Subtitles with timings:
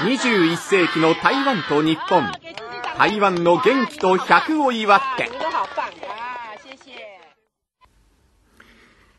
[0.00, 2.32] 21世紀の台湾と日本。
[2.96, 5.00] 台湾の元気と100を祝っ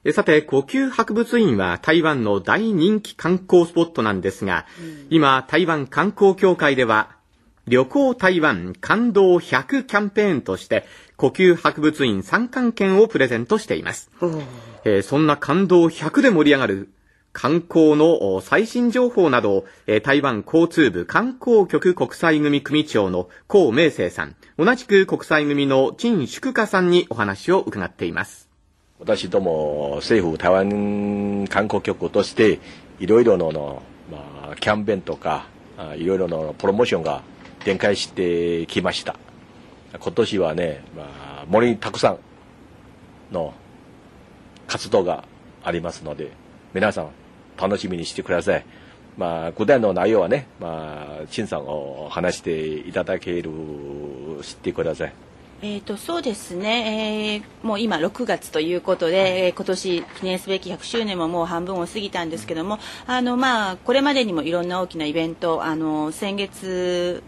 [0.04, 0.12] て。
[0.12, 4.66] さて、呼吸博物院は台湾の大人気観光スポットなんですが、
[5.12, 7.16] 今、台湾観光協会では、
[7.68, 14.10] 旅行台湾感動100キャンペーンとして、呼吸博物院参観券をプレゼントしています。
[14.84, 16.90] えー、そんな感動100で盛り上がる
[17.34, 19.66] 観光の最新情報などを、
[20.04, 28.50] 台湾交通部観光局国際組組長の高明生さん、同じく国際組の陳淑華さんにお話を伺っています。
[29.00, 32.60] 私ども政府台湾観光局として
[33.00, 35.46] いろいろのまあ、キャンペーンとか
[35.96, 37.24] いろいろのプロモーションが
[37.63, 39.16] 展開してきました
[39.98, 41.04] 今年はね、ま
[41.44, 42.20] あ、盛りたくさん
[43.34, 43.54] の
[44.68, 45.24] 活動が
[45.63, 46.32] ありますので
[46.74, 47.10] 皆さん
[47.62, 48.66] 楽しみにしてください。
[49.18, 53.52] まあ、具体の内容はね、まあ、陳さんを話していただける、
[54.41, 55.13] 知ってください。
[55.63, 67.22] えーと、そうですね、えー、もう今6月ということで、えー、今年記念すべき100周年ももう半分を過ぎたんですけどもあの、まあ、これまでにもいろんな大きなイベントあの先月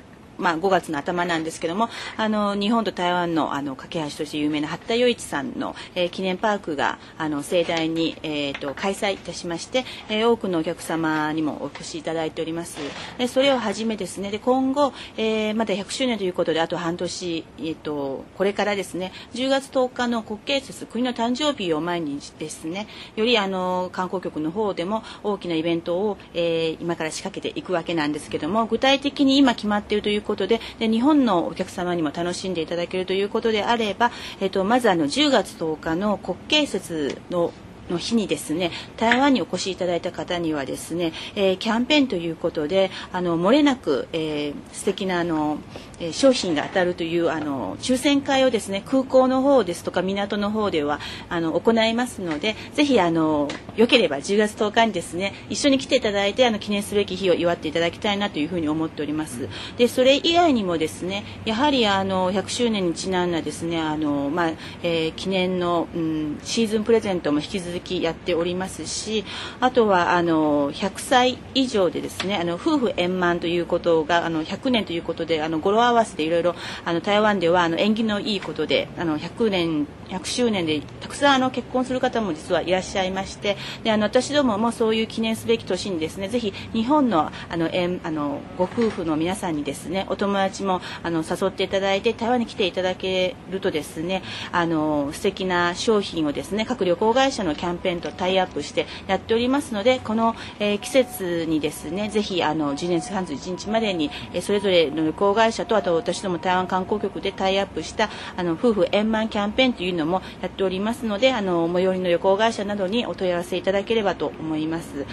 [0.43, 12.77] まあ、5月の頭なんですけどもあの日本と台湾のあの架け橋として有名な八田余一さんの、えー、記念パークがあの盛大に、えーと、開催いたしまして、えー、多くのお客様にもお越しいただいております。
[13.17, 37.53] でそれをはじめですねで今後、えー、まだ100周年ということであと半年、えーと、これからですね10月10日の国慶節国の誕生日を前にですねよりあの観光局の方でも大きなイベントを、えー、今から仕掛けていくわけなんですけども具体的に今決まっているということことでで日本のお客様にも楽しんでいただけるということであれば、えっと、まずあの10月10日の国慶節の
[37.89, 45.57] の日にですね台湾にお越しいただいた方にはですね、えー、キャンペーンということであの漏れなく、えー、素敵なあの、
[45.99, 50.99] えー、商品が当たるというあの抽選会をですね空港の方ですとか港の方では
[51.29, 59.49] あの行いますのでぜひあのよければ10月10日にですね一緒に来ていただいてあの記念すべき日を祝っていただきたいなというふうに思っております。
[59.77, 64.51] でそれ以外にもですねやはりあの100周年にちなんだですねあの、まあ
[64.83, 69.25] えー、記念の、うん、シーズンプレゼントも引き続続きやっておりますし
[69.59, 115.05] あとはあの100歳以上でですねあの夫婦円満ということがあの100年ということであの語呂合わせでいろいろあの台湾ではあの縁起のいいことであの100年100周年でたくさんあの結婚する方も実はいらっしゃいましてであの私どももそういう記念すべき年にですねぜひ日本のあの縁あのご夫婦の皆さんにですねお友達もあの誘っていただいて台湾に来ていただけるとですねあの素敵な商品をですね各旅行会社のキャンペーンとタイアップしてやっておりますのでこの、えー、季節にですねぜひあの12月31日までに、えー、それぞれの旅行会社とあと私ども台湾観光局でタイアップしたあの夫婦円満キャンペーンというのもやっておりますのであの最寄りの旅行会社などにお問い合わせいただければと思います。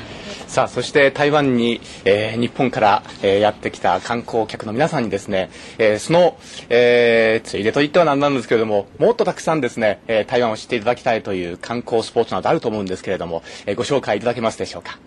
[0.49, 6.37] さあそして台湾に、えー、日本から、えー、やってきた観光客の皆さんにですね、えー、その、
[6.69, 14.99] えー、ついでと言ってはなんなんですけれどももっとたくさんですね、えー、台湾を知っていただきたいという観光スポーツなどあると思うんですけれども、えー、ご紹介いただけますでしょうか。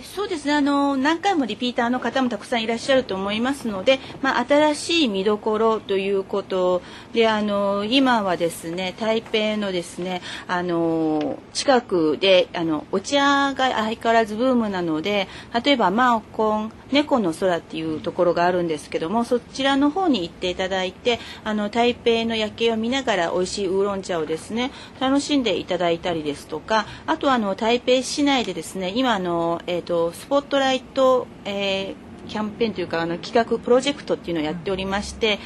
[0.00, 0.54] そうですね。
[0.54, 6.82] あの何回もリピーターの方もたくさんいらっしゃると思いますので、まあ、新しい見どころということ
[7.12, 15.28] であの今はですね台北のですねあの近くであのお茶が相変わらずブームなので
[15.64, 24.70] 例えばマオコン猫の空っていうところがあるんですけどもそちらの方に行っていただいてあの台北の夜景を見ながら美味しいウーロン茶をですね
[25.00, 35.38] 楽しんでいただいたりですとかあとあの台北市内でですね今あの、えーと、スポットライト、えーキャンペーンというかあの企画プロジェクトっていうのをやっておりまして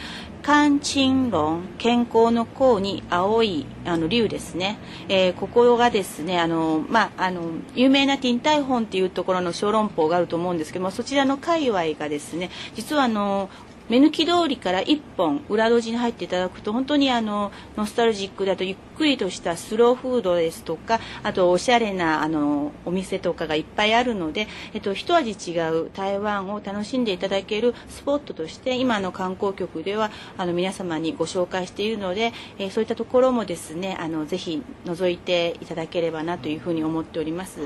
[0.42, 13.50] 肝鎮論健康の甲に青いあの竜ですね、えー、ここがですねあの、まあ、あの有名なティンタイホンっていうところの小籠包があると思うんですけどもそちらの界隈がですね実はあの
[13.88, 37.60] 目抜き通りから1本裏路地に入っていただくと本当にあのノスタルジックだとゆっくりとしたスローフードですとかあとおしゃれなあのお店とかがいっぱいあるので、えっと、一味違う台湾を楽しんでいただけるスポットとして今の観光局ではあの皆様にご紹介しているので、えー、そういったところもですねあのぜひ覗いていただければなというふうに思っております。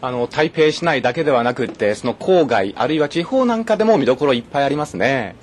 [0.00, 5.36] あの台北市内だけではなくてその郊外あるいは地方なんかでも見どころいっぱいありますね。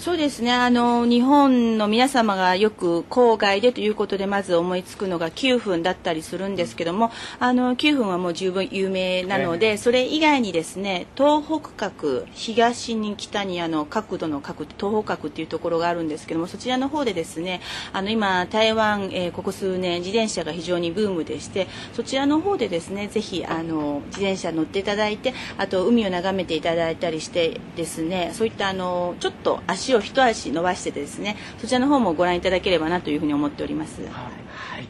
[0.00, 0.52] そうですね。
[0.52, 7.10] あの日本の皆様がよく郊外でということでまず思いつくのが9分だったりするんですけども
[7.40, 17.60] あの9分はもう十分有名なので、それ以外にですね東北角東に北にあの角度の角東北角っていうところがあるんですけどもそちらの方でですね
[17.92, 34.02] あの今台湾、えー、ここ数年自転車が非常にブームでしてそちらの方でですねぜひあの自転車乗っていただいてあと海を眺めていただいたりしてですねそういったあのちょっと足を一足伸ばしてですねそちらの方もご覧いただければなというふうに思っております。
[34.02, 34.88] はい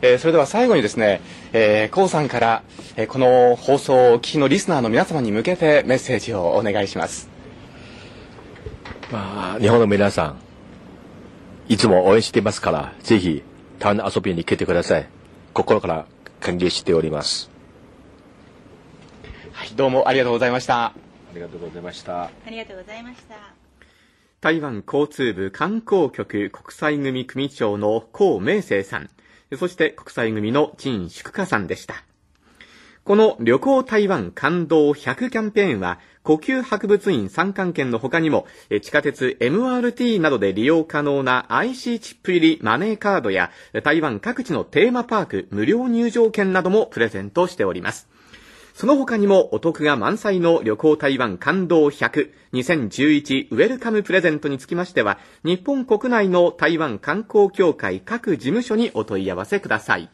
[0.00, 1.20] えー、それでは最後にですね、
[1.52, 2.62] えー、コウさんから、
[2.96, 7.28] えー、この放送をお聞きのリスナーの皆様に向けてメッセージをお願いします。
[9.10, 10.36] まあ、日本の皆さん、
[11.68, 13.42] いつも応援していますから、ぜひ、
[13.78, 15.08] 台湾遊びに来てください。
[15.54, 16.06] 心から
[16.40, 17.50] 歓迎しております。
[19.52, 20.84] はい、どうもありがとうございました。
[20.84, 20.92] あ
[21.34, 22.24] りがとうございました。
[22.24, 23.57] ありがとうございました。
[24.40, 29.10] 台湾交通部観光局国際組組長の高明生さん、
[29.58, 32.04] そして国際組の陳淑華さんでした。
[33.02, 38.46] この旅行台湾感動100キャンペーンは、呼吸博物院参観券の他にも、
[38.80, 43.50] 地下鉄 MRT などで利用可能な IC チップ入りマネーカードや、
[43.82, 48.08] 台湾各地のテーマパーク無料入場券などもプレゼントしております。
[48.78, 60.08] その他にもお得が満載の旅行台湾感動100 2011ウェルカムプレゼントにつきましては、日本国内の台湾観光協会各事務所にお問い合わせください。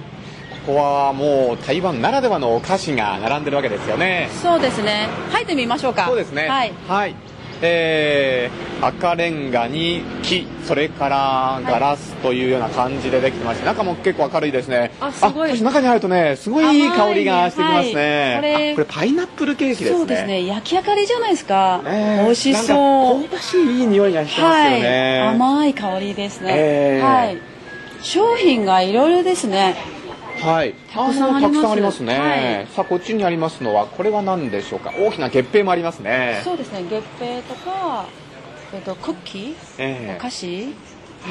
[0.66, 4.30] ここはもう台湾ならではのお菓子が並んでるわけですよね。
[4.42, 5.10] そうですね。
[5.32, 6.06] 入ってみましょうか。
[6.06, 6.48] そうですね。
[6.48, 7.16] はい、はい
[7.62, 14.92] えー、赤レンガに木それからガラスというような感じでできてまして、中も結構明るいですね。
[15.00, 15.62] あすごい。
[15.62, 19.98] 中に入るとねすごいいい香りがしてきますね、はい、これこれパイナップルケーキですね。
[20.00, 20.46] そうですね。
[20.46, 22.20] 焼き上がりじゃないですか、え。
[22.22, 23.24] ー、美味しそう。
[23.24, 27.38] 香ばしいいい匂いがしてますよね、はい、甘い香りですね、えー、はい。
[28.02, 29.76] 商品がいろいろですね
[30.40, 31.54] はい、たくさんあります。
[31.54, 34.94] たくさんありますね、はい、さあこっちにありますのはこれは何でしょうか？
[34.98, 36.42] 大きな月餅もありますね。
[36.44, 36.84] そうですね。
[36.90, 38.06] 月餅とか、
[38.74, 40.44] えっと、クッキー、えー、お菓子？
[40.46, 40.74] い。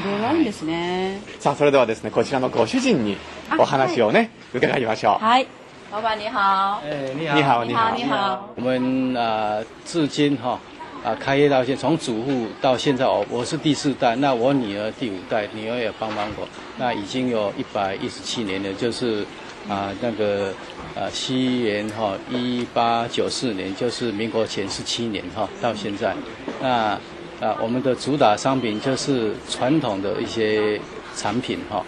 [0.05, 3.17] ろいろあるんですね、さあそれではですねこちらのご主人に
[3.59, 4.19] お話をね、
[4.53, 5.25] はい、伺いましょう。
[5.25, 5.47] はい。
[5.93, 6.83] 老板你好。
[6.85, 8.51] 哎，你好，你好，你好，你好。
[8.57, 10.59] 我们啊，至今哈。
[11.07, 16.49] 啊，开业到现，从祖父到现在，我我是第四代，那我女儿第五代，女儿也帮帮我，
[16.79, 19.25] 那已经有一百一十七年了，就是
[19.69, 20.53] 啊那个
[20.97, 26.13] 啊西元哈一八九四年，就是民国前十七年哈到现在，
[26.61, 26.99] 那
[27.39, 30.81] 啊我们的主打商品就是传统的一些
[31.15, 31.85] 产品哈，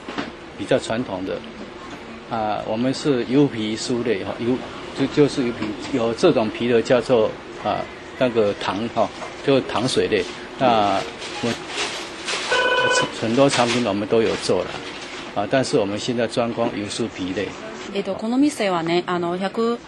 [0.57, 1.41] 比较传统的
[2.31, 4.57] 啊，我们是油皮酥类哈，油
[4.97, 7.29] 就就是油皮，有这种皮的叫做
[7.65, 7.83] 啊。
[8.19, 9.09] 那个糖哈，哦
[9.47, 10.25] 就糖水类，
[10.59, 11.01] 那
[11.43, 11.51] 我
[13.21, 14.71] 很多产品我们都有做了，
[15.35, 17.49] 啊，但是我们现在专攻油酥皮类。
[17.95, 19.79] えっと、この店はね、あの、100、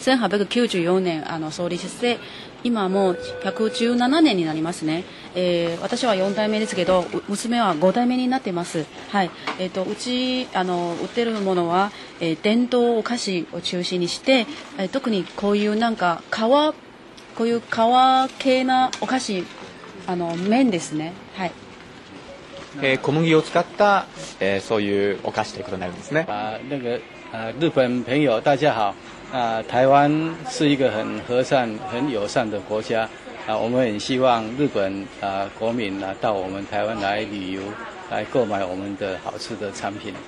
[0.00, 2.18] 1894年、あの、創立して、
[2.64, 5.04] 今もう117年になりますね。
[5.34, 8.86] えー、私は4代目ですけど、娘は5代目になってます。
[9.10, 9.30] はい。
[9.58, 14.46] えっ、ー、と、うち、あの、売ってるものは、えー、伝統お菓子を中心にして、
[14.78, 16.38] えー、特にこういうなんか、皮、
[17.36, 17.64] こういう皮
[18.38, 19.44] 系なお菓子、
[20.06, 21.12] あの、麺ですね。
[21.36, 21.52] はい。
[22.82, 24.06] えー、小麦を使った、
[24.40, 26.26] えー、そういうお菓子ということになるんですね。
[26.28, 27.00] あ、那个、
[27.32, 28.94] 呃，日本朋友大家好。
[29.32, 33.08] 啊，台湾是一个很和善、很友善的国家
[33.46, 37.62] 啊，我们很希望日本啊国民啊到我们台湾来旅游，
[38.10, 40.18] 来购买我们的好吃的产品的。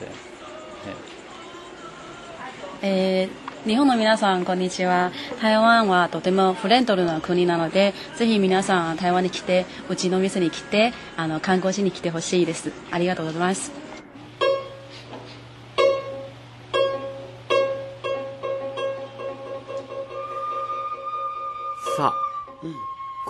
[2.81, 3.29] えー、
[3.65, 5.13] 日本の皆さんこんにちは。
[5.41, 12.73] 台湾はとてもフレンドルな国なので、ぜひ皆さん台湾に来て、うちの店に来て、あの観光しに来てほしいです。
[12.91, 13.82] ありがとうございます。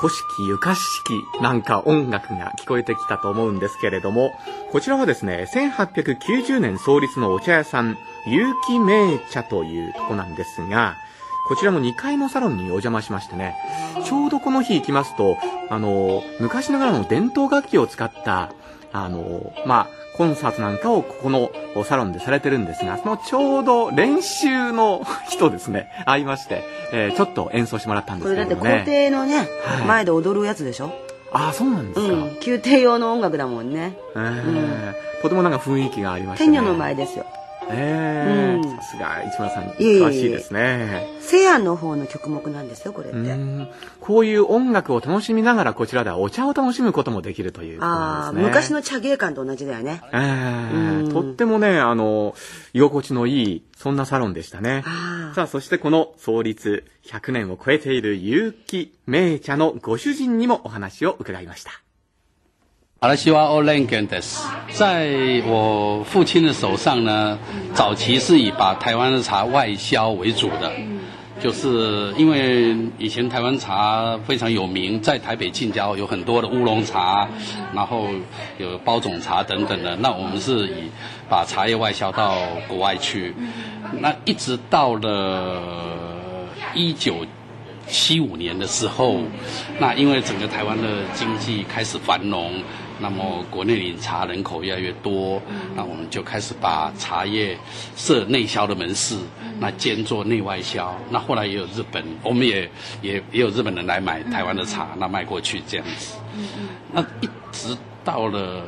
[0.02, 4.32] 古式ゆかしきなんか音楽が聞こえてきたと思うんですけれども、
[4.72, 10.96] こちらはですね、1890年創立のお茶屋さん、有機名茶というとこなんですが、
[11.46, 13.54] こちらの2階のサロンにお邪魔しましてね、
[14.04, 15.38] ちょうどこの日行きますと、
[15.70, 18.52] あの、昔ながらの伝統楽器を使った、
[18.92, 21.50] あの、まあ、コンサートなんかをここの
[21.84, 26.62] サロンでされてるんですが、そのちょうど練習の 人ですね、会いまして、
[26.92, 28.54] えー、ちょっと演奏してもらったんですけどね。
[28.54, 29.46] これだって校庭のね、はい、
[29.84, 30.92] 前で踊るやつでしょ？
[31.32, 32.12] ああ、そうなんですか。
[32.12, 33.94] うん、宮廷用の音楽だもんね。
[34.14, 36.52] えー、うん、とてもなんか雰囲気がありましたね。
[36.52, 37.26] 天女の前ですよ。
[37.72, 41.06] ええさすが市村さん詳しいですね。
[41.20, 43.72] 西安の方の曲目なんですよこれって。
[44.00, 48.42] こういう音楽を楽しみながらこちらではお茶を楽しむこともできるということですね。
[48.42, 50.02] 昔の茶芸館と同じだよね。
[50.12, 52.34] えー、とってもねあの
[52.72, 54.84] 居心地のいいそんなサロンでしたね。
[55.34, 61.81] さあそしてこの創立100年を超えている有機名茶のご主人にもお話を伺いました。
[63.02, 65.10] 阿拉西瓦欧兰根的是，在
[65.44, 67.36] 我父亲的手上呢，
[67.74, 70.70] 早期是以把台湾的茶外销为主的，
[71.40, 77.28] 就是因为以前台湾茶非常有名，在台北近郊有很多的乌龙茶，
[77.74, 78.06] 然后
[78.58, 80.88] 有包种茶等等的，那我们是以
[81.28, 82.36] 把茶叶外销到
[82.68, 83.34] 国外去，
[83.98, 85.60] 那一直到了
[86.72, 87.26] 一九。
[87.88, 89.18] 七五年的时候，
[89.80, 92.62] 那因为整个台湾的经济开始繁荣，
[93.02, 95.42] 那么国内饮茶人口越来越多，
[95.74, 97.58] 那我们就开始把茶叶
[97.96, 99.16] 设内销的门市，
[99.58, 100.96] 那兼做内外销。
[101.10, 102.70] 那后来也有日本，我们也
[103.02, 106.16] 也也有日本人来买台湾的茶，那卖过去这样子。
[106.92, 108.62] 那一直到了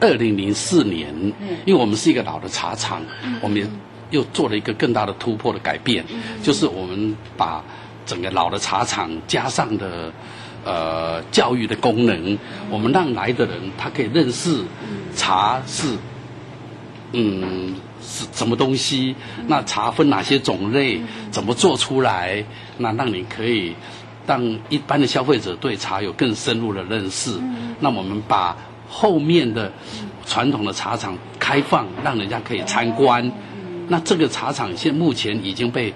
[0.00, 1.14] 二零零四年，
[1.64, 3.02] 因为我们是一个老的茶厂，
[3.40, 3.70] 我们。
[4.12, 6.04] 又做了一个更大的突破的改变，
[6.42, 7.64] 就是我们把
[8.04, 10.12] 整个老的茶厂加上的
[10.64, 12.38] 呃教育的功能，
[12.70, 14.62] 我们让来的人他可以认识
[15.14, 15.96] 茶是
[17.12, 19.14] 嗯是什么东西，
[19.46, 21.00] 那茶分哪些种类，
[21.30, 22.44] 怎么做出来，
[22.78, 23.74] 那让你可以
[24.26, 27.38] 让一般的消费者对茶有更深入的认识。
[27.80, 28.56] 那我们把
[28.88, 29.72] 后面的
[30.26, 33.30] 传统的茶厂开放，让人家可以参观。
[33.88, 35.92] 那这个茶厂现目前已经被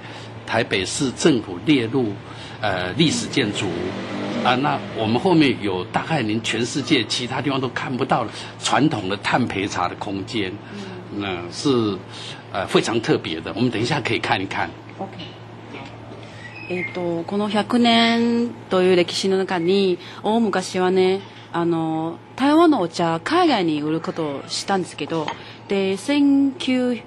[0.46, 2.12] 台北市政府列入
[2.60, 3.66] 呃历史建筑
[4.45, 4.55] 啊。
[4.55, 10.51] 那我们后面有大概连全世界其他地方都看不到的传统的炭焙茶的空间，
[11.17, 11.97] 那是
[12.51, 13.53] 呃非常特别的。
[13.55, 14.69] 我们等一下可以看一看。
[14.97, 15.07] OK。
[16.69, 21.19] えっとこの100年という歴史の中に大昔はね
[21.51, 25.25] あの台湾のお茶海外に売ることをしたんですけど
[25.67, 27.03] で1900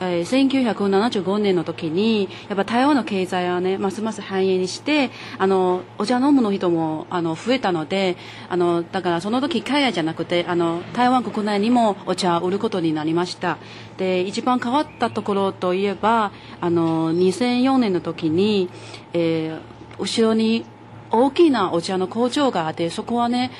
[0.00, 8.16] えー、1975年の時にやっぱ台湾の経済はねますます繁栄にしてあのお茶飲むの人もあの増えたので
[8.48, 13.58] あのだからその時海外じゃなくてあの台湾国内にもお茶を売ることになりました。
[13.96, 18.70] で一番変わったところといえばあの2004年の時に、
[19.12, 20.64] えー、後ろに
[21.10, 23.50] 大きなお茶の工場があってそこはね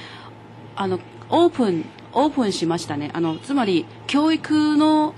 [0.77, 3.11] あのオープンオープンしましたね。
[3.13, 5.15] あのつまり教育の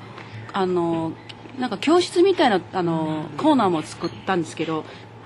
[0.52, 1.12] あの
[1.58, 4.84] なんか教室みたいなあのコーナーも作ったんですけど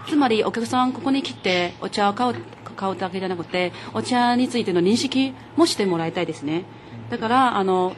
[0.09, 2.35] つまりお客さんここに来てお茶を買う
[2.76, 6.64] 買うだけじゃなくてお茶についての認識もしてもらいたいですね
[7.11, 7.95] だからあの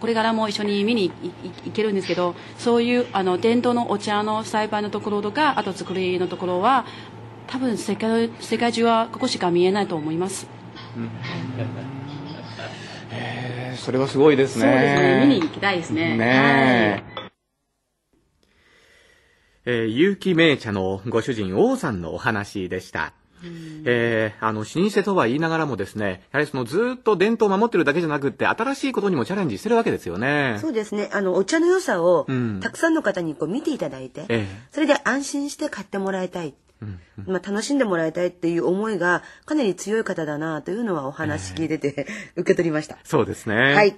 [0.00, 1.12] これからも一緒に見に
[1.64, 6.84] 行けるんですけどそういうあの伝統のお茶の栽培のところとかあと作りのところは
[7.46, 10.48] 多分世界世界中はここしか見えないと思います。
[13.76, 14.62] それはすごいですね。
[14.62, 15.26] そうですね。
[15.26, 16.16] 見に行きたいですね。
[16.16, 17.04] ね
[19.64, 23.12] えー、結城名茶のご主人王さんのお話でした。
[23.84, 30.58] えー、あの、老舗とは言いながらもですね、やはりそのずっと伝統を守ってるだけじゃなくて、新しいことにもチャレンジしてるわけですよね。
[30.60, 31.10] そうですね。
[31.12, 32.26] あの、お茶の良さを、
[32.60, 36.54] たくさんの方にこう見ていただいて、うん、それで安心して買ってもらいたい。
[37.26, 42.06] まあ、楽しんでもらいたいっていう思いがかなり強い方だなというのはお話聞いてて、えー、
[42.40, 42.98] 受け取りました。
[43.04, 43.74] そうですね。
[43.74, 43.96] はい。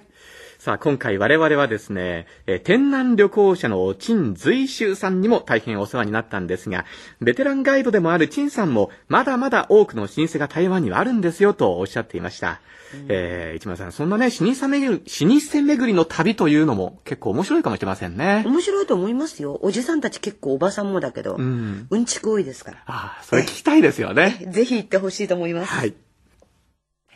[0.57, 6.85] さあ、今回我々はですね、え天南旅行者の陳随州さんにも大変お世話になったんですが、
[7.21, 12.61] ベテランガイドでもある陳さんも、まだまだ多くの老舗が台湾にはあるんですよとおっしゃっていました。
[13.03, 18.43] うん、えー、市村さん、そんなね、老舗巡り、老舗巡りの旅というのも結構面白いかもしれませんね。
[18.45, 19.59] 面白いと思いますよ。
[19.61, 22.77] おじさんたち結構おばさんもだけど、うん、うんちく多いですから。
[22.85, 24.45] ああ、それ聞きたいですよね。
[24.49, 25.73] ぜひ行ってほしいと思います。
[25.73, 25.93] はい。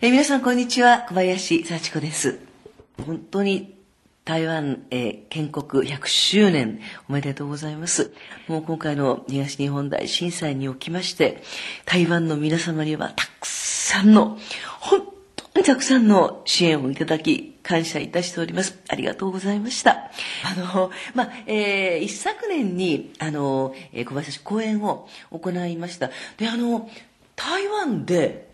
[0.01, 2.39] え皆さんこんにちは、小林幸子です。
[3.05, 3.79] 本当に
[4.29, 8.13] 台湾、えー、建国100周年おめでとうございます。
[8.47, 11.41] もう今回の東日本大震災におきまして、
[11.85, 14.37] 台湾の皆様にはたくさんの、
[14.79, 15.18] 本
[15.63, 18.79] たくさんの支援をいただき、感謝いたしております。
[18.87, 20.11] ありがとうございました。
[20.45, 26.09] あの、まあ、えー、一昨年に、あの、えー、小林講演を行いました。
[26.37, 26.89] で、あの、
[27.35, 28.49] 台湾で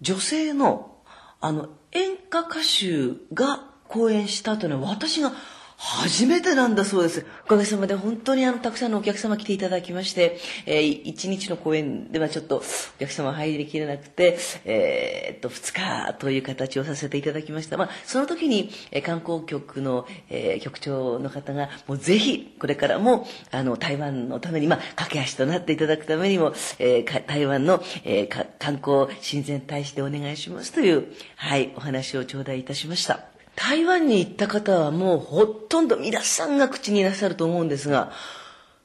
[0.00, 0.96] 女性の、
[1.40, 5.32] あの、演歌歌手が講演したというのは私が
[5.76, 7.26] 初めてなんだそうです。
[7.44, 12.62] おかげさまで本当にあの、たくさんのお客様来ていただきまして、えー、1日の公演ではちょっとお
[13.00, 17.76] 客様入りきれなくて、えー、っと、2日という形をさせていただきました。
[17.76, 33.33] まあ、その時に、えー、観光局の、えー、局長の方が、もうぜひ、これからも、あの、台湾のために、まあ、駆け足となっていただくためにも、えー、台湾の、えー、観光親善大使でお願いしますという、はい、お話を頂戴いたしました。
[33.56, 38.06] 台湾に行った方はもうほとんど皆さんが口になさると思うんですが、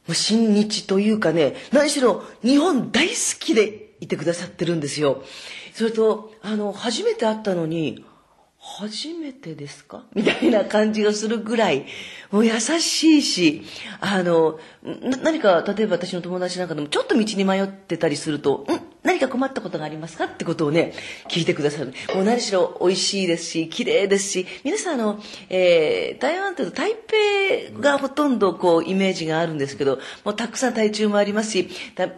[0.07, 5.23] もう親日というかね、何しろ日本大好きでいてくださってるんですよ。
[5.73, 8.05] それと、あの、初めて会ったのに、
[8.61, 10.03] 初めてですか？
[10.13, 11.85] みたいな感じがするぐらい、
[12.31, 13.63] もう優しいし、
[13.99, 14.59] あの、
[15.23, 20.93] 何か、例えば私の友達なんかでもちょっと道に迷ってたりすると、ん何か困ったことがありますかってことをね、
[21.29, 21.93] 聞いてくださる。
[22.13, 25.19] もう何しろ美味しいですし、綺麗ですし、皆さんあの、
[25.49, 26.95] えー、台湾というと台
[27.71, 31.69] 北がほとんどこう、イメージがあるんですけど、もうたくさん台中もありますし、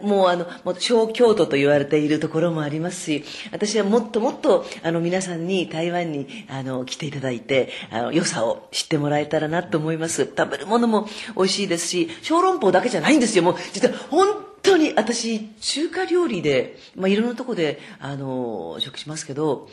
[0.02, 10.01] もうあの、もう小京都と言われているところもありますし、私はもっともっと、あの、皆さんに台湾に、あの、来ていただいて、あの、良さを知ってもらえたらなと思います。
[10.08, 13.44] 食べるものも美味しいですし、小籠包だけじゃないんですよ。
[13.44, 19.68] もう、実は本当に私中華料理で、まあ、いろんなとこであの食しますけど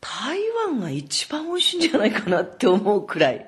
[0.00, 3.46] 台湾が一番美味しいんじゃないかなって思うくらい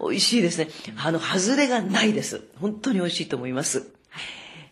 [0.00, 0.68] 美味しいですね。
[0.96, 2.42] あの外れがないです。
[2.58, 3.88] 本当に美味しいと思います。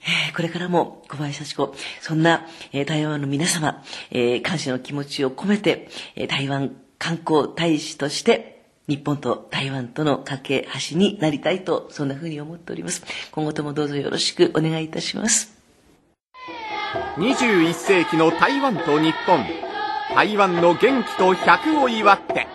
[0.03, 13.05] えー、これからも小林幸子、そんな、えー、台湾の皆様、えー、感謝の気持ちを込めて、え台湾観光大使として日本と台湾との架け橋になりたいと、そんな風に思っております。
[13.31, 15.57] 今後ともどうぞよろしくお願いいたします。
[17.16, 19.45] 21世紀の台湾と日本。
[20.14, 22.49] 台湾の元気と100を祝って。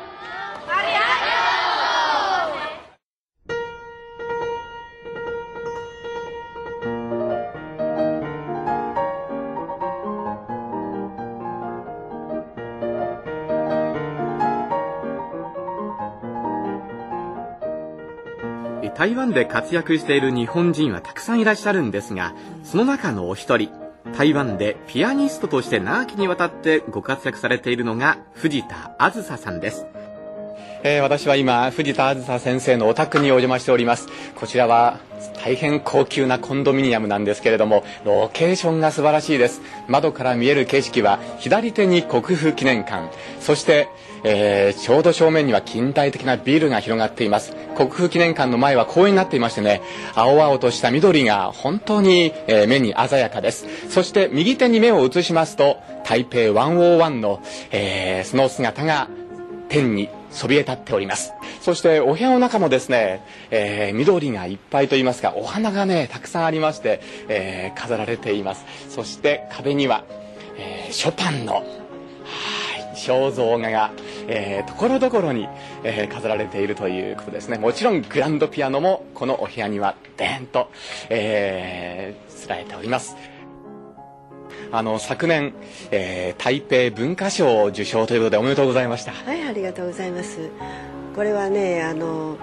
[19.06, 23.70] 台湾で活躍している日本人はたくさんいらっしゃるんですが、その中のお一人、
[24.18, 29.86] 台湾でピアニストとして長きにわたってご活躍されているのが藤田あずささんです。
[30.82, 34.08] えー、私は今、藤田あずさ先生のお宅にお邪魔しております。
[34.34, 34.98] こちらは
[35.44, 39.62] 大変高級なコンドミニアムなんですけれども、ロケーションが素晴らしいです。
[39.88, 43.88] 窓から見える景色は、左手に国府記念館、そして、
[44.28, 47.56] えー、ちょうど正面には近代的なビルが広がっています。
[47.78, 49.84] 国府記念館の前は公園になっていましてね、
[50.16, 53.68] 青々とした緑が本当に、えー、目に鮮やかです。
[53.88, 59.08] そして右手に目を移しますと、台北101の、えー、その姿が
[59.70, 61.32] 天にそびえ立っております。
[61.62, 68.66] そしてお部屋の中もですね、えー、緑がいっぱいといいますか、お花がね、たくさんありまして、えー、飾られています。
[68.90, 70.04] そして壁には、
[70.58, 71.64] えー、ショパンの、
[72.96, 73.92] 肖像画が、
[74.28, 75.48] えー、ところどころに、
[75.84, 77.58] えー、飾られているということですね。
[77.58, 80.70] もちろんグランドピアノもこのお部屋にはデーンと、
[81.10, 83.16] えー、つられております。
[84.72, 85.54] あの昨年、
[85.92, 90.50] えー、台北文化賞を受賞ということでおめでとうございましたはいありがとうございます
[91.16, 92.38] これはねあの、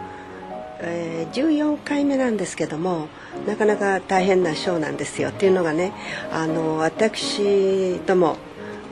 [0.80, 3.08] えー、14回目なんですけども
[3.46, 5.92] なかなか大変な賞なんですよっていうのがね
[6.32, 8.36] あの私ども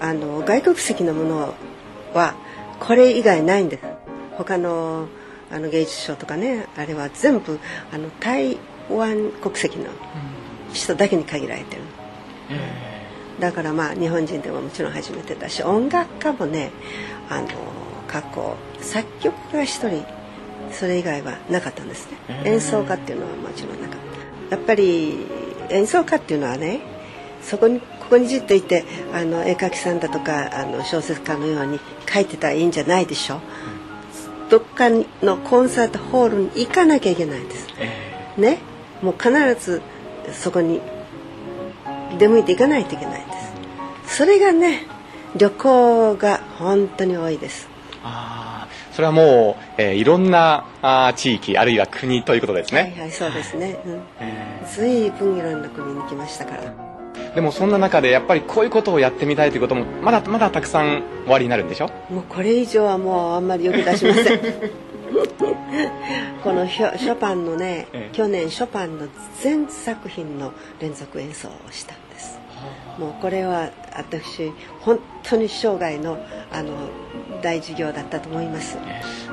[0.00, 1.54] あの外国籍のもの
[2.14, 2.34] は
[2.80, 3.82] これ以外ないんです。
[4.36, 5.06] 他の
[5.52, 7.58] あの芸術賞とかねあれは全部
[7.92, 8.56] あの台
[8.88, 9.86] 湾国籍の
[10.72, 11.82] 人だけに限られてる、
[13.40, 16.70] だからまあ日本人でももちろん初めてだし音楽家もね
[17.28, 17.48] あの
[18.08, 20.04] 過去作曲家一人
[20.72, 22.16] それ以外はなかったんですね。
[22.44, 23.98] 演奏家っていうのはもちろんなかっ
[24.48, 24.56] た。
[24.56, 25.26] やっぱり
[25.68, 26.80] 演奏家っていうのはね
[27.42, 27.80] そこに
[28.10, 31.78] ここにじっといてあの絵描きさんだとかあの小説家のように
[32.12, 33.40] 書いてたらいいんじゃないでしょ、
[34.48, 37.68] どっかのコンサートホールに行かなきゃいけないんです、
[38.36, 38.58] ね？
[39.00, 39.30] もう必
[39.64, 39.80] ず
[40.32, 40.80] そこに
[42.18, 43.32] 出向いていかないといけないんで
[44.08, 44.16] す。
[44.16, 44.88] それがね
[45.36, 47.68] 旅行が本当に多いです。
[48.02, 52.80] ああそれはもう、えー、いろんなあ地域あるいは国ということですね。
[52.80, 54.02] はいはいそうですね、うん。
[54.18, 56.89] えー、随分いろんな国に来ましたから
[57.34, 61.88] でもそんな中でやっぱりこういうことをやってみたいということもまだまだたくさんおありになるんでしょ？
[62.10, 64.40] もうこれ以上はもうあんまりよく出しません。
[66.42, 69.06] このショパンのね、ええ、去年ショパンの
[69.42, 71.94] 全作品の連続演奏をした
[72.98, 76.18] もうこれは私本当に生涯の
[76.52, 76.72] あの
[77.42, 78.76] 大事業だったと思います、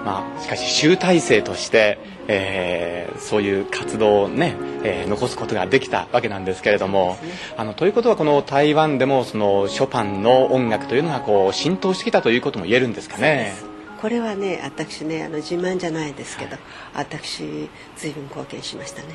[0.05, 13.53] まあ、しかし集大成として、えー、そういう活動をね、えー、残すことができたわけなんですけれども、ね、あのということはこの台湾でもそのショパンの音楽というのがこう浸透してきたということも言えるんですかね？
[14.01, 16.59] これはね私ねあの自慢じゃないですけど、はい、
[16.93, 19.07] 私随分貢献しましたね、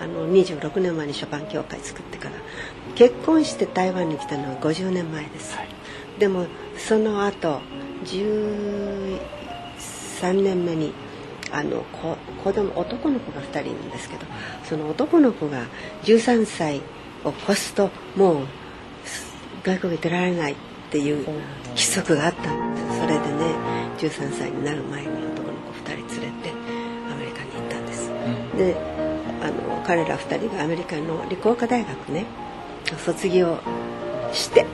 [0.00, 2.34] あの26年前にショパン協会作ってから
[2.94, 5.68] 結婚して台湾に来たのは50年前です、はい、
[6.18, 7.60] でもその後
[8.04, 9.18] 13
[10.42, 10.92] 年目に
[11.52, 14.26] あの子子供男の子が2人いるんですけど
[14.64, 15.66] その男の子が
[16.04, 16.80] 13歳
[17.24, 18.46] を越すともう
[19.64, 20.56] 外国へ出られないっ
[20.90, 21.26] ていう
[21.70, 23.00] 規則があったんです。
[23.00, 23.54] それでね
[23.98, 26.52] 13歳になる前に男の子2人連れて
[27.10, 28.76] アメリカに行ったんです、うん、で
[29.42, 32.26] あの彼ら2人がアメリカの理工科大学ね
[32.96, 33.58] 卒業
[34.32, 34.66] して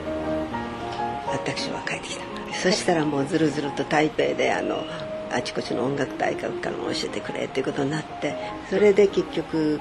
[1.27, 2.27] 私は帰ってきた。
[2.53, 4.83] そしたらもうずるずると台北であの
[5.31, 8.35] あちこちの音楽大学からも教えてくれっていうことになって
[8.69, 9.79] それで結局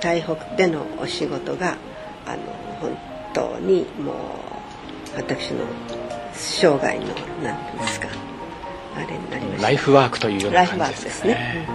[0.00, 1.76] 台北でのお仕事が
[2.26, 2.42] あの
[2.80, 2.98] 本
[3.32, 4.16] 当にもう
[5.16, 5.64] 私の
[6.34, 7.06] 生涯の
[7.42, 8.08] 何て言うんですか
[8.96, 9.62] あれになりました。
[9.62, 11.66] ライフワークというような感じですね、ね、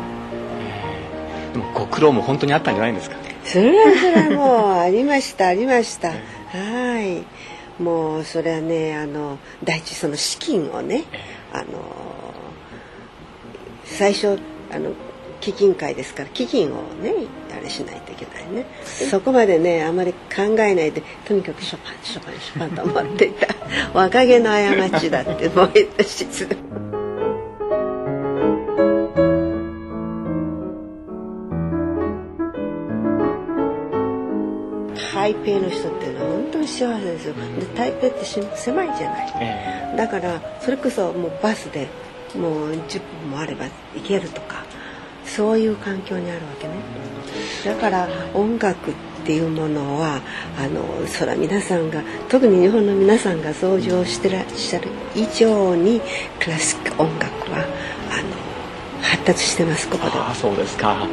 [1.53, 3.15] でもご苦労も本当にあったんじゃないんですか
[3.51, 6.09] それはそれはもうありましたありました。
[6.09, 7.23] はい。
[7.81, 11.03] もうそれはねあの第一その資金をね
[11.53, 11.65] あの
[13.85, 14.39] 最初
[14.71, 14.91] あの
[15.39, 17.13] 基金会ですから基金をね
[17.55, 18.65] あれしないといけないね。
[18.83, 23.47] そこまでねあまり考えないでとにかくショパンショパンショパンと思っていた。
[23.93, 24.49] 若気の
[24.89, 26.86] 過ちだってもう一つ。
[35.27, 37.33] 台北の人っていうのは本当に幸せですよ。
[37.33, 41.87] で台北って狭いじゃない、えー、だからそれこそもうバスで
[42.33, 44.63] もう10分もあれば行けるとか
[45.25, 46.75] そういう環境にあるわけね。
[47.65, 48.93] だから音楽っ
[49.25, 50.21] ていうものは
[50.57, 55.99] あのそら皆さんが特に日本の皆さんが想像してらっしゃる以上に
[56.39, 60.29] クラシック音楽はあの発達してますここでは。
[60.29, 61.05] あそうですか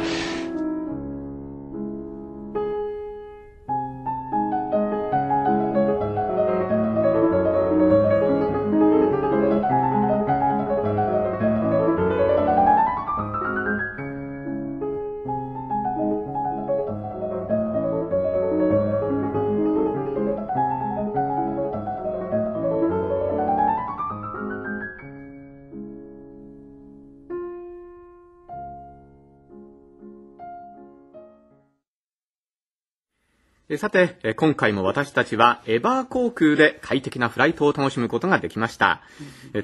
[33.77, 39.01] さて、今回も私たちはエバー航空で快適なフライトを楽しむことができました。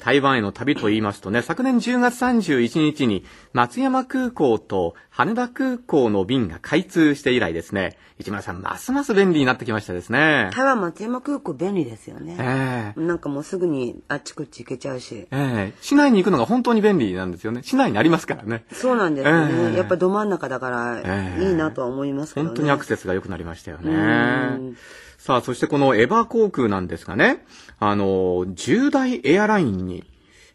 [0.01, 10.49] 台湾への旅と言いますとね、昨年10月31日に松山空港と羽田空港の便が開通して以来ですね、市村さん、ますます便利になってきましたですね。
[10.53, 12.35] 台湾松山空港便利ですよね。
[12.39, 15.27] えー、なんかもうすぐにあっちこっち行けちゃうし。
[15.31, 17.61] えー、市内に行くのが本当に便利なんですよね。
[17.63, 18.63] 市内にありますからね。
[18.71, 19.53] そうなんですよね。
[19.53, 22.49] えー、やっぱど真ん中だからいいなとは思いますけどね。
[22.49, 23.91] 本当にアクセスが良くなりましたよね。
[24.01, 24.73] ね。
[25.17, 27.45] さあ、そしてこのエバー航空なんですがね、
[27.79, 30.03] あの、重大エアラインに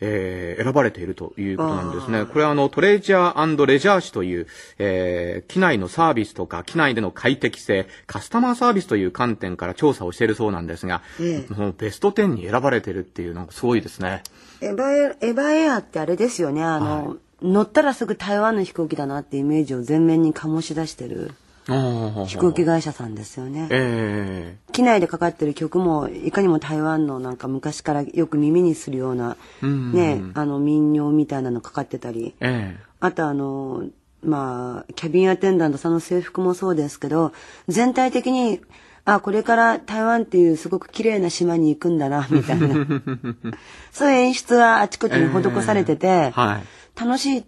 [0.01, 2.25] えー、選ばれているということなんですね。
[2.27, 4.47] これはあの、トレジャーレジャー誌という、
[4.79, 14.23] えー、機内のサービスとか、機内での快適性、カスタマーサービスという観点から調査をしているそうなんですが、ええ、ベスト10に選ばれているっていうのがすごいですね。
[14.61, 21.33] エバエ、エバエアってあれですよね、あの、はい、乗ったらすぐ台湾の飛行機だなってイメージを前面に醸し出してる。
[21.67, 33.85] 飛行機会社さんですよね、えー、機内でかかってる曲もいかにも台湾のなんか昔からよく耳にするような、ね、あの民謡みたいなのかかってたり、えー、あとあの
[34.23, 37.33] まあキャビンアテンダントさんの制服もそうですけど
[37.67, 38.61] 全体的に
[39.07, 42.75] あ、これから台湾っていうすごく綺麗な島に行くんだな、 みたいな。
[43.93, 47.45] そういう演出はあちこちに施されてて、えーはい、楽しい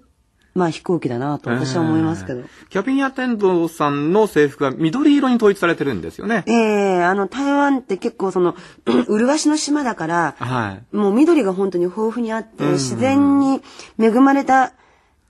[0.59, 2.42] まあ飛行機だなと私は思いますけど。
[2.68, 6.44] キャビンアテンドさんの制服は緑色に統一されてるんですよね。
[6.47, 8.57] ええー、あの台湾って結構その、
[9.09, 13.62] 麗しの島だから、はい、もう緑が本当に豊富にあって、自然に
[13.99, 14.73] 恵まれた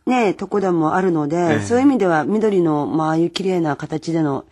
[0.07, 4.47] ね、とこでもあるので、えー、そういう意味では緑の、まあ、ああいう綺麗な形での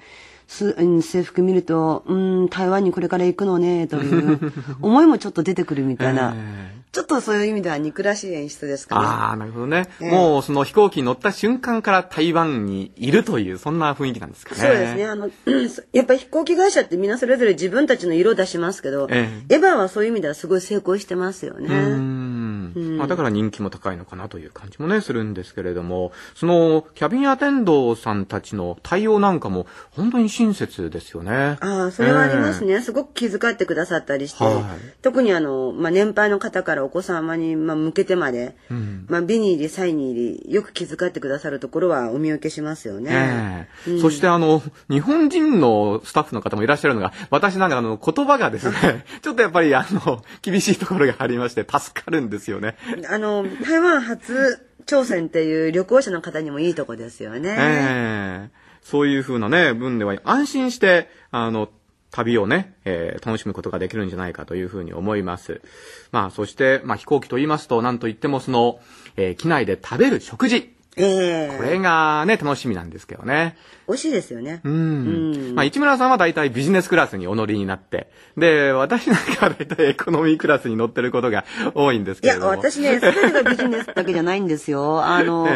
[0.46, 6.34] す、制服見ると、うん、台湾にこれから行くのね、という 思いもちょっと出てくるみたいな。
[6.36, 9.06] えーちょっとそういう意味では憎らしい演出ですかね。
[9.06, 14.60] ああ、なるほどね、えー、もうその飛行機に乗った瞬間から台湾にいるという、そんな雰囲気なんですかね。
[14.62, 15.04] そうですね。
[15.04, 15.28] あの、
[15.92, 21.68] やっぱり飛行機会社ってみんなそれぞれ自分たちの色を出しますけど、えー、エヴァはそういう意味ではすごい成功してますよね。
[22.74, 31.58] まあ、だから人気も高いのかなという感じもね、するんですけれども、その、キャビンアテンドさんたちの対応なんかも、本当に親切ですよね。
[31.60, 34.64] ああ、それはありますね、えー、すごく気遣ってくださったりして、はい、
[35.02, 43.66] 特にあの、まあ、年配の方からお子様に、まあ、向けてまで、うん、まあ、美に入り、サイに入り、よく気遣ってくださるところはお見受けしますよね。
[43.86, 52.76] えーうん、そしてあの、日本人のスタッフの方もいらっしゃるのが、私なんかあの、言葉がですね、 ちょっとやっぱりあの、厳しいところがありまして、助かるんですよね。
[53.08, 57.56] あの、台湾初挑戦っていう旅行者の方にもいいとこですよね。
[57.58, 58.48] えー、
[58.82, 61.68] そういうふうなね、分では安心して、あの、
[62.10, 65.60] 旅をね、えー、楽しむことができるんじゃないかというふうに思います。
[66.12, 68.80] まあ、そして、まあ、飛行機と言いますと、なんといってもその、
[69.16, 70.75] えー、機内で食べる食事。
[70.98, 73.56] ええー、これがね、楽しみなんですけどね。
[73.86, 74.62] 美味しいですよね。
[74.64, 75.54] うん。
[75.54, 82.46] まあ、市村さんは大体ビジネスクラスにお乗りになって、で、私なんかは大体エコノミークラスに乗ってることが多いんですけれども。
[82.46, 85.04] いや、私ね、すべてがビジネスだけじゃないんですよ。
[85.04, 85.46] あの、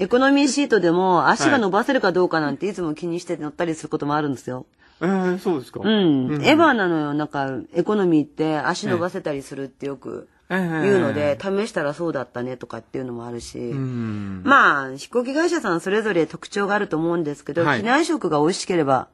[0.00, 4.66] エコノミーシートでも足が伸ばせるかどうかなんていつも気にして乗ったりすることもあるんですよ。
[5.00, 5.80] ええー、そうですか。
[5.84, 6.42] うん。
[6.42, 7.14] エヴァなのよ。
[7.14, 10.28] なんか、エコノミーって足伸ばせたりするってよく。
[10.48, 19.08] 言うので、試したらそうだったねとかっていうのもあるし、まあ、飛行機会社さんそれぞれ特徴があると思うんですけど、はい、機内食が美味しければ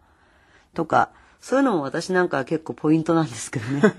[0.75, 3.95] とか、そういうのも私なんか結構ポイントなんですけどね。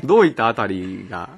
[0.04, 1.28] どういったあたりが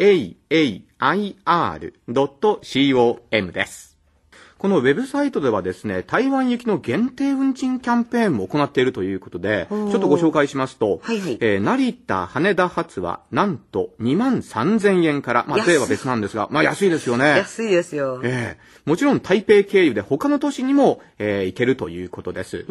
[0.00, 0.82] air.com
[3.52, 3.89] です。
[4.60, 17.24] このウェブサイトではですね、台湾行きの限定運賃キャンペーンも行っているということで、ちょっとご紹介しますと、はいはい、えー、成田、羽田発は、なんと2万3000円から、まあ、税は別なんですが、まあ、安いですよね。
[17.24, 18.20] 安いですよ。
[18.22, 22.66] ええー、もちろん台北経由で他の都市にも、えー、行けるということです。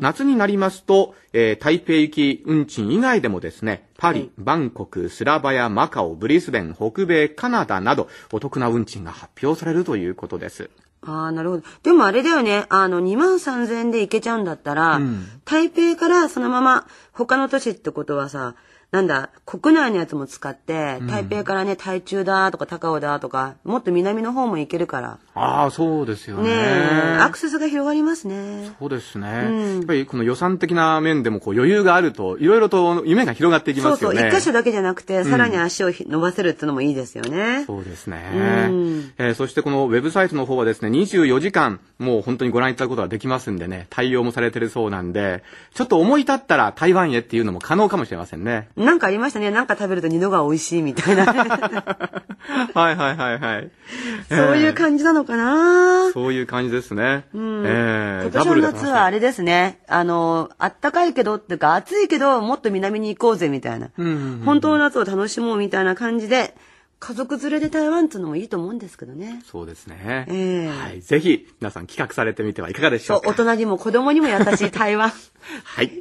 [0.00, 10.70] 夏になりますと、えー、台北行き運賃以外でもですね、パリ、バンコク、スラバヤ、マカオ、ブリスベン、北米、カナダなど、お得な運賃が発表されるということです。
[11.06, 11.62] ああ、なるほど。
[11.82, 12.66] でもあれだよね。
[12.68, 18.54] あの、2万3000円で行けちゃうんだったら、うん、台北からそのまま他の都市ってことはさ、
[18.92, 25.18] なんだ、国内のやつも使って、台北からね、台中だとか高尾だとか、もっと南の方も行けるから。
[25.34, 26.50] ああ、そうですよね。
[26.50, 28.70] ねアクセスが広がりますね。
[28.78, 29.28] そうですね。
[29.28, 34.20] うん、やっぱりこの予算的な面でもこう余裕があると、いろいろと夢が広がっていきますよね。
[34.20, 37.64] そうそう、一箇所だけじゃなくて、さらに足を伸ばせるっていうのもいいですよね。
[37.66, 38.22] そうですね。
[38.32, 45.42] うん、えー、そしてこのウェブサイトの方はですね、24時間、もう本当にご覧いただくことができますんでね、対応もされてるそうなんで、
[45.74, 48.68] ちょっと思い立ったら台湾へっていうのも可能かもしれませんね。
[48.76, 49.50] なんかありましたね。
[49.50, 51.24] なんか食べると二度が美味しいみたいな。
[52.74, 53.70] はいはいはいはい。
[54.28, 57.24] そういう感じなのかな、そういう感じですね。
[57.34, 57.64] うん。
[57.66, 59.80] えー、今年の夏はあれですね。
[59.88, 63.88] あの、あったかいけどっていうか、暑いけど、もっと南に行こうぜみたいな。
[63.96, 66.54] うんうんうん、本当の夏を楽しもうみたいな感じで、
[66.98, 69.42] 家族連れで台湾っていうのもいいと思うんですけどね。
[69.44, 70.26] そうですね。
[70.28, 71.02] えー、はい。
[71.02, 73.30] ぜひ、皆さん企画されてみてはいかがでしょうか。
[73.30, 75.12] 大人にも子供にも優しい台湾。
[75.64, 75.92] はい。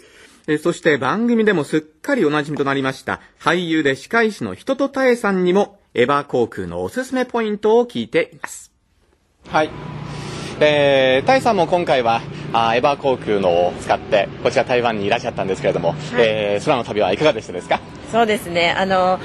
[0.48, 8.72] えそして番組でもすっかりお馴染みとなりました俳優で司会師の人とたえさんにもエバー航空のおすすめポイントを聞いています。
[9.50, 9.70] はい。
[10.60, 12.22] えー、タイさんも今回は
[12.54, 17.82] あエバー航空のを使ってこちら台湾にいらっしゃったんですけれども、はい、えー、空の旅はいかがでしたですか？
[18.12, 19.20] そうですねあの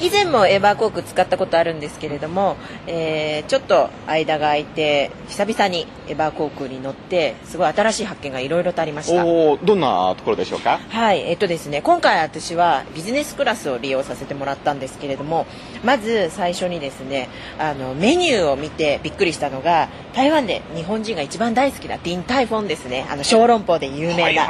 [0.00, 9.24] 以前もエバー航空使ったことあるんですけれども、えー、ちょっと間が空いて久々にエバー航空に乗ってすごい新しい発見がいろいろとありました。
[9.24, 10.80] おどんなところでしょうか？
[10.88, 15.46] はいえっとですね今回私はビジネスクラスを利用させてもらったんですけれども
[15.84, 23.06] まず最初にですねあのメニューを見てびっくりしたのが台湾で日本人が一番大好きなディンタイフォンですね。
[23.10, 24.48] あの小籠包で有名な。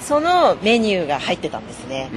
[0.00, 2.08] そのメニューが入ってたんですね。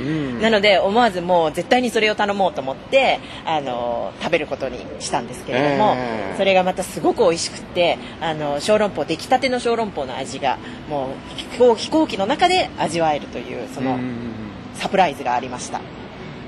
[0.41, 10.57] なので思わずもう絶対にそれを頼もうと思ってあの食べることにしたんですけれども、えー、それがまたすごく美味しくてあの小籠包出来たての小籠包の味が
[10.89, 11.09] も
[11.59, 13.97] う飛行機の中で味わえるというその
[14.75, 15.79] サプライズがありました。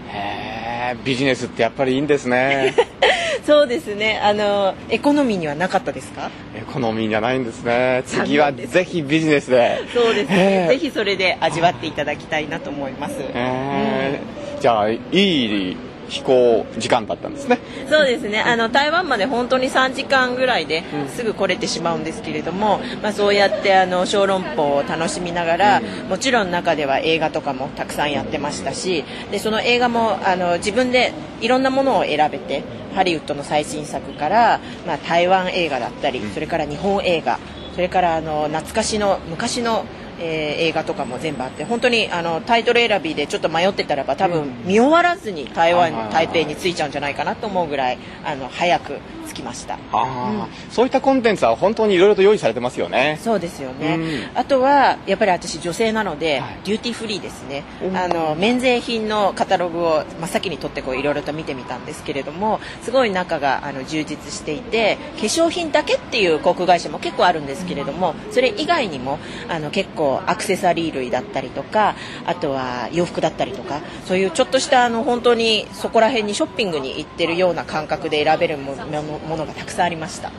[0.09, 2.73] へえビジネスってやっぱりいいんですね。
[3.45, 4.19] そうですね。
[4.21, 6.29] あのエコノミーにはなかったですか？
[6.55, 8.03] エコノミーじゃないんですね。
[8.05, 9.79] 次はぜひビジネスで。
[9.93, 10.67] そうですね。
[10.69, 15.77] ぜひそれで味わっていただきたいなと思います、えー、じゃあいい
[16.09, 17.57] 飛行時間だったんですね。
[17.89, 18.41] そうですね。
[18.41, 37.39] あの台湾まで本当に3時間ぐらいですぐ来れてしまうんですけれども、まあ、そうやってあの小籠包を楽しみながら、もちろん中では映画とかもたくさんやってましたしでその映画もあの自分でいろんなものを選べてハリウッドの最新作から、まあ、台湾映画だったりそれから日本映画
[37.73, 39.85] それからあの懐かしの昔の
[40.19, 53.19] えー、映画とかも全部あって本当にあのタイトル選びでちょっと迷ってたらば多分見終わらずに台湾台北に着いちゃうんじゃないかなと思うぐらいあの早く着きました、あうん、そういったコンテンツは本当にいろいろと用意されてますよね。
[53.21, 53.95] そうですよね、
[54.33, 57.63] うん、あとはやっぱり私女性なので、はい、デューティーフリーですね。
[57.93, 71.95] あの免税品のカタログを真っ先に取ってこういろいろと見てみたんですけれどもすごい中があの充実していて化粧品だけっていう航空会社も結構あるんですけれどもそれ以外にもあの結構アクセサリー類だったりとか
[72.25, 78.85] あとは洋服だったりとかそういうちょっとしたあの本当にそこら辺にショッピングに行ってるような感覚で選べるもの
[79.27, 80.31] ものがたくさんありました。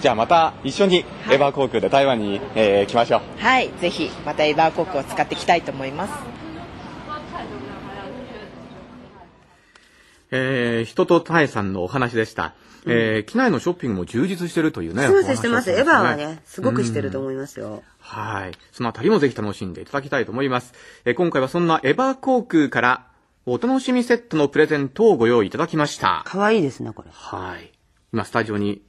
[0.00, 3.40] じゃあまた一緒にエバー航空で台湾に、えー、来ましょう。
[3.40, 6.14] はい、ぜひまたエバー航空を使っていきたいと思います。
[10.32, 12.54] えー、人とタエさんのお話でした。
[12.84, 15.06] えー、機内のショッピングも充実してるというね。
[15.06, 15.70] そうしてます。
[15.70, 17.84] エヴァはね、すごくしてると思いますよ。
[18.00, 18.52] はい。
[18.72, 20.72] そのあたりもぜひ楽しんでいただきたいと思います。
[21.04, 23.06] えー、今回はそんなエヴァ航空から
[23.44, 26.22] お楽しみセットのプレゼントをご用意いただきました。
[26.24, 27.10] かわいいですね、これ。
[27.12, 27.72] はい。
[28.12, 28.82] 今、スタジオに、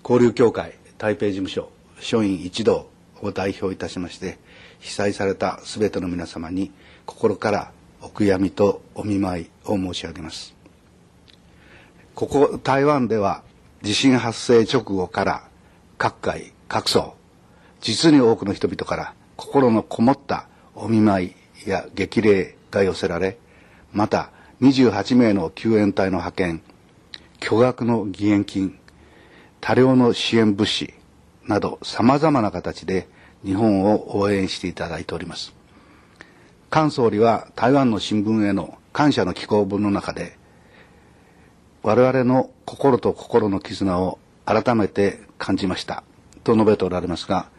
[0.03, 1.71] 交流協会台北事務所
[2.01, 2.89] 署員一同
[3.23, 4.39] を代表いたしまして
[4.81, 6.73] 被災された全ての皆様に
[7.07, 7.73] 心から
[8.03, 10.53] お悔やみとお見舞いを申し上げます。
[12.17, 13.45] ここ台湾では
[13.83, 15.49] 地震発生直後から
[15.97, 17.14] 各界各層
[17.85, 21.35] 実に多くの人々から心のこもったお見舞
[21.67, 23.37] いや激励が寄せられ、
[23.93, 24.31] また
[24.63, 26.63] 28名の救援隊の派遣、
[27.41, 28.79] 巨額の義援金、
[29.61, 30.95] 多量の支援物資
[31.47, 33.07] など様々な形で
[33.45, 35.53] 日本を応援していただいております。
[36.73, 40.39] 菅総理は台湾の新聞への感謝の寄稿文の中で、
[41.83, 46.03] 我々の心と心の絆を改めて感じました
[46.45, 47.53] と述べておられますが、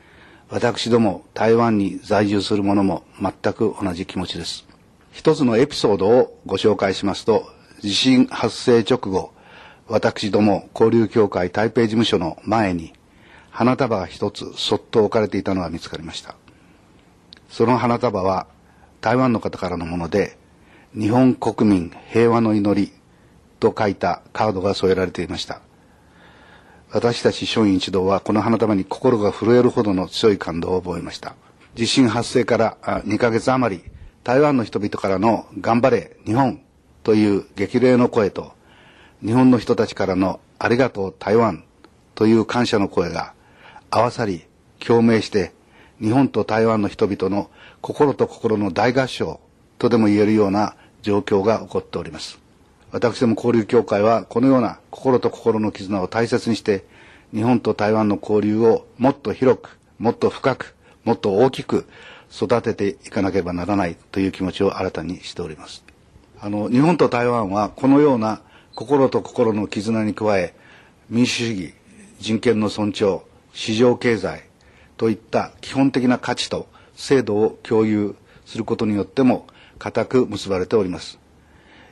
[0.49, 4.65] 私ども台湾に在住する者も全く同じ気持ちです。
[5.11, 7.49] 一つのエピソードをご紹介しますと、
[7.81, 9.33] 地震発生直後、
[9.87, 12.93] 私ども交流協会台北事務所の前に
[13.49, 16.35] 花束が一つそっと置かれていたのが見つかりました。
[17.49, 18.45] その花束は
[19.01, 20.37] 台湾の方からのもので、
[20.93, 22.91] 日本国民平和の祈り
[23.59, 25.61] と書いたカードが添えられていました。
[26.95, 31.35] 私たち松院一同はこの花束に心が震えるほどの強い感動を覚えました。
[31.75, 33.83] 地震発生から2ヶ月余り、
[34.23, 36.61] 台湾の人々からの頑張れ日本
[37.03, 38.53] という激励の声と、
[39.21, 41.65] 日本の人たちからのありがとう台湾
[42.15, 43.33] という感謝の声が
[43.91, 44.45] 合わさり
[44.79, 45.51] 共鳴して
[45.99, 47.49] 日本と台湾の人々の
[47.81, 49.41] 心と心の大合唱
[49.79, 52.44] とでも言えるような状況が起こっております。
[52.91, 56.85] 私ども交流協会はこのような心と心の絆を大切にして
[57.33, 61.87] 日本と台湾の交流をもっと広くもっと深くもっと大きく
[62.31, 65.83] 育てていかなければならないという気持ちを新たにしております。
[66.39, 68.41] あの日本と台湾はこのような
[68.75, 70.53] 心と心の絆に加え
[71.09, 71.73] 民主主義
[72.19, 73.21] 人権の尊重
[73.53, 74.43] 市場経済
[74.97, 78.15] といった基本的な価値と制度を共有
[78.45, 79.47] することによっても
[79.79, 81.19] 固く結ばれております。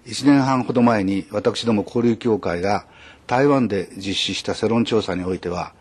[0.05, 2.85] 1年半ほど前に私ども交流協会が
[3.25, 5.73] 台湾で実施した世論調査においては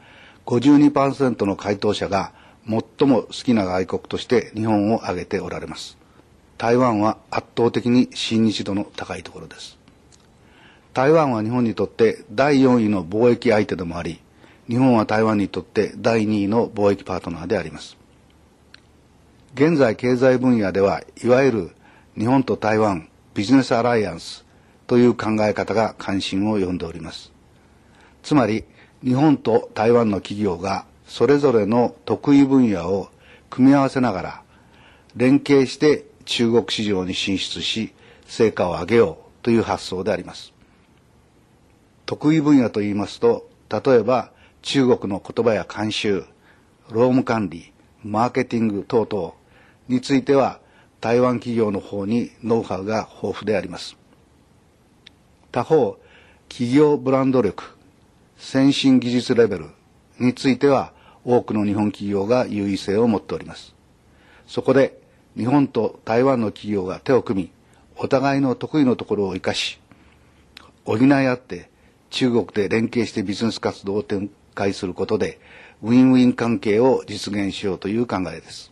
[0.47, 2.33] 52%の回答者が
[2.69, 5.99] 最も好きな外国として日本を挙げておられます。
[6.59, 9.79] 台湾は圧倒的に親日度の高いところです。
[10.95, 14.21] 台湾は日本にとって第4位の貿易相手でもあり
[14.69, 17.97] 日本は台湾にとって第2位の貿易パートナーであります。
[19.55, 21.71] 現在経済分野ではいわゆる
[22.17, 24.45] 日本と台湾ビジネスアライアンス
[24.87, 27.33] という考え方が関心を呼んでおります。
[28.23, 28.65] つまり、
[29.03, 33.09] 日本と台湾の企業がそれぞれの得意分野を
[33.51, 34.43] 組み合わせながら、
[35.17, 37.93] 連携して中国市場に進出し、
[38.27, 40.53] 成果を上げようという発想であります。
[42.07, 44.31] 得意分野と言いますと、例えば
[44.63, 46.25] 中国の言葉や慣習、
[46.91, 47.73] 労務管理、
[48.05, 49.35] マーケティング等々
[49.89, 50.61] については
[51.03, 53.97] 台湾企業の方にノウハウが豊富であります。
[55.51, 55.99] 他方、
[56.49, 57.77] 企業ブランド力、
[58.37, 59.71] 先進技術レベル
[60.21, 60.93] については
[61.25, 63.75] 多くの日本企業が優位性を持っております。
[64.47, 64.97] そこで
[65.37, 67.51] 日本と台湾の企業が手を組み、
[67.97, 69.81] お互いの得意のところを生かし、
[70.85, 71.69] 補い合って
[72.11, 75.41] 中国で連携してビジネス活動を展開することで、
[75.83, 78.72] ウィンウィン関係を実現しようという考えです。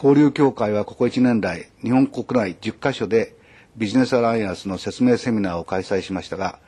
[0.00, 3.34] 交流協会はここ1年来、日本国内10カ所で
[3.76, 6.60] ビジネスアライアンスの説明セミナーを開催しましたが、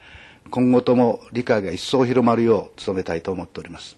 [0.51, 3.97] 今後とも理解が一層広まるよう努めたいと思っております。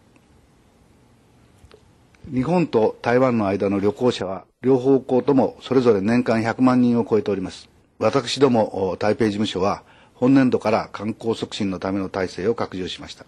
[2.30, 7.70] 日本と台湾の間の旅行者は両方向ともそれぞれ年間100万人を超えております。
[7.98, 13.24] 私ども台北事務所は本年度から観光促進のための体制を拡充しました。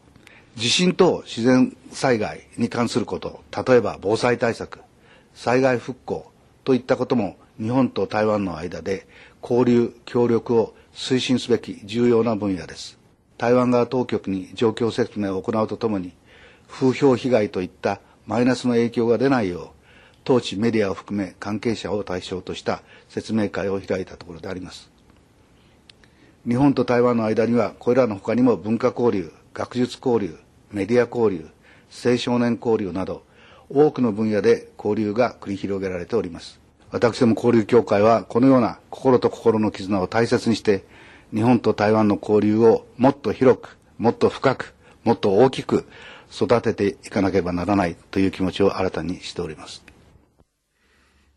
[0.54, 4.80] 地震と自然災害に関すること、例えば防災対策、
[5.34, 6.30] 災害復興、
[6.64, 9.06] といったことも日本と台湾の間で
[9.42, 12.98] 交流、協力を推進すべき重要な分野です。
[13.36, 16.12] 台湾側当局に状況説明を行うとともに、
[16.68, 19.68] 風評被害といったマイナスの影響が出ないよう、
[20.24, 24.90] 当地メディアを含め関係者を対象とした説明会を開いたところであります。
[26.48, 30.38] 日本と台湾の間には、これらの他にも文化交流、学術交流、
[30.70, 31.48] メディア交流、
[32.04, 33.24] 青少年交流など、
[33.74, 36.60] 多くの分野で交流が繰り広げられております。
[36.90, 40.84] 私ども交流協会は、このような心と心の絆を大切にして、
[41.34, 45.86] 日本と台湾の交流をもっと広く、もっと深く、もっと大きく
[46.32, 49.84] 育てていかなければならないという気持ちを新たにしております。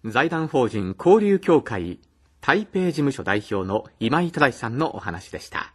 [0.06, 2.00] 財団法人交流協会
[2.40, 5.74] 台北事務所代表の今井忠さんのお話でした。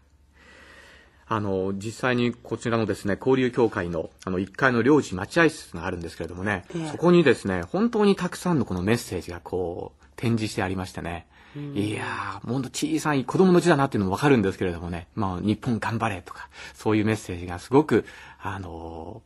[1.34, 11.26] あの、実際にこちらのですね、交流協会のあの1階の領事待合室があるんですけれどもね、えー、そこにですね、本当にたくさんのこのメッセージがこう、展示してありましてね、
[11.74, 18.04] いやー、ほんと小さい子供の字だなっていうのもわかるんですけれどもね、まあ、日本頑張れとか、そういうメッセージがすごく、
[18.40, 19.22] あの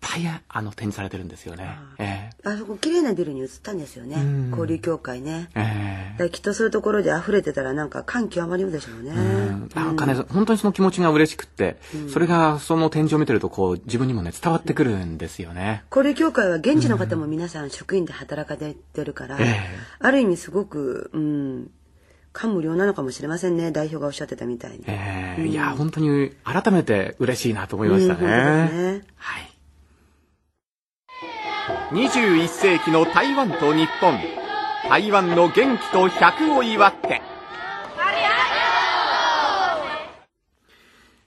[0.00, 1.64] ぱいあの展示されてるんですよね。
[1.64, 4.16] あ,、えー、あそこ綺麗なビルに移ったんですよね。
[4.50, 5.48] 交流協会ね。
[5.54, 9.12] えー、きっとそういうところで溢れてたらなんか感極まりでしょうね。
[9.74, 9.96] なん。
[9.96, 11.76] かね、本当にその気持ちが嬉しくって、
[12.12, 15.84] それがその展示を見てるとこう自分にもね伝わってくるんですよね。
[15.94, 19.46] 交流協会は現地の方も皆さん職員で働かれてるから、えー、
[19.98, 21.70] ある意味すごく、うん、
[22.32, 23.70] 感無量なのかもしれませんね。
[23.72, 29.02] 代表がおっしゃってたみたいに、えーうん、いや本当に改めて嬉しいなと思いましたね,、うん、ね。
[29.16, 29.49] はい
[31.90, 34.16] 21世紀の台湾と日本。
[34.88, 37.20] 台湾の元気と100を祝って。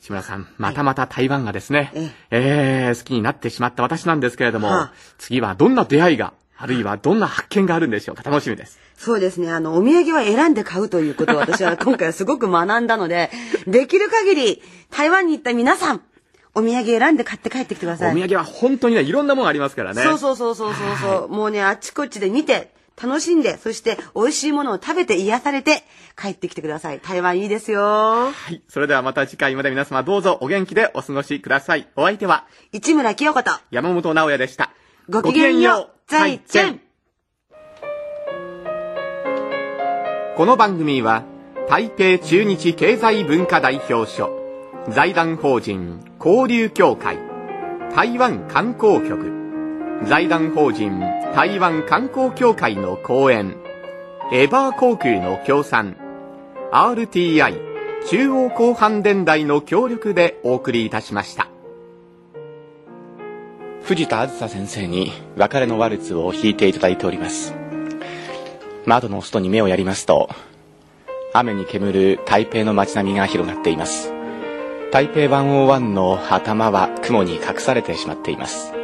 [0.00, 8.22] 志村さん、またまた台湾がですね、ええー、好きになってしまった私なんですけれども、はあ、次はどんな出会いが、あるいはどんな発見があるんでしょうか？
[8.28, 8.78] 楽しみです。
[8.96, 9.50] そうですね。
[9.50, 13.30] あの、お土産は選んで買うということを私は今回はすごく学んだので、
[13.66, 16.00] できる限り台湾に行った皆さん、
[16.54, 18.12] お土産選んで買って帰ってきてください。
[18.12, 20.02] お土産は本当にね、いろんなものありますからね。
[20.02, 21.28] そうそうそうそうそうそう。
[21.28, 25.84] もうね、あっちこっちで見て、楽しんで、そして美味しいものを食べて癒されて
[26.20, 27.00] 帰ってきてください。
[27.00, 27.80] 台湾いいですよ。
[27.82, 28.62] はい。
[28.68, 31.88] それではまた次回まで皆様どうぞお元気でお過ごしください。
[31.94, 34.72] お相手は、市村清子と山本直也でした。
[35.08, 36.10] ごきげんよう。
[36.10, 36.80] 再见。
[40.36, 41.24] この番組は、
[41.68, 44.30] 台北中日経済文化代表所、
[44.88, 47.18] 財団法人交流協会、
[47.94, 49.37] 台湾観光局、
[50.04, 51.00] 財団法人
[51.34, 53.56] 台湾観光協会の講演、
[54.32, 55.96] エバー航空の協賛、
[56.72, 57.58] RTI
[58.08, 61.48] 中央広範電台の協力でお送りいたしました。
[63.82, 67.54] 藤田あずさ先生に別れのワルツを弾いていただいております。
[68.86, 70.30] 窓の外に目をやりますと、
[71.34, 74.12] 雨に煙る台北の街並みが広がっています。
[74.92, 78.77] 台北101の頭は雲に隠されてしまっています。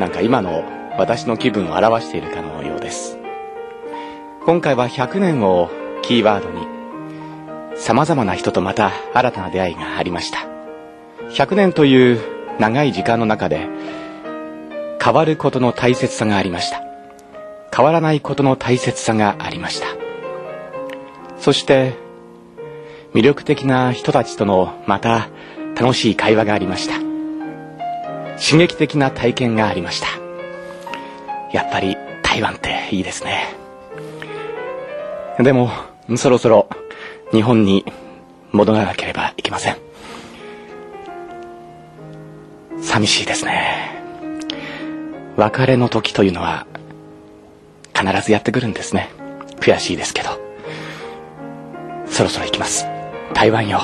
[0.00, 0.64] なんか今の
[0.96, 3.18] 私の気分を表しているかのようです。
[4.46, 5.68] 今回は100年を
[6.00, 6.66] キーワードに
[7.76, 10.38] 様々な人とまた新たな出会いがありました。
[11.28, 12.18] 100年という
[12.58, 13.68] 長い時間の中で
[15.04, 16.82] 変わることの大切さがありました。
[17.76, 19.86] 変わらないことの大切さがありました。
[21.38, 21.92] そして
[23.12, 25.28] 魅力的な人たちとのまた
[25.78, 27.09] 楽しい会話がありました。
[28.40, 30.08] 刺激的な体験がありました。
[31.52, 33.54] やっぱり台湾っていいですね。
[35.38, 35.70] でも
[36.16, 36.68] そろそろ
[37.32, 37.84] 日本に
[38.52, 39.76] 戻らなければいけません。
[42.80, 44.02] 寂しいですね。
[45.36, 46.66] 別れの時というのは
[47.94, 49.10] 必ずやってくるんですね。
[49.60, 50.30] 悔しいですけど。
[52.06, 52.86] そろそろ行きます。
[53.34, 53.80] 台湾よ。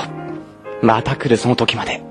[0.82, 2.02] また来るその時まで。